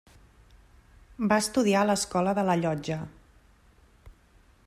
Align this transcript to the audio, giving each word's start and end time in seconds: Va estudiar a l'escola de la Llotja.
Va 1.33 1.37
estudiar 1.43 1.83
a 1.83 1.89
l'escola 1.89 2.35
de 2.41 2.47
la 2.49 2.57
Llotja. 2.63 2.99